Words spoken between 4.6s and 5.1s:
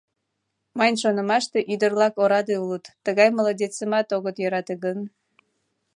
гын...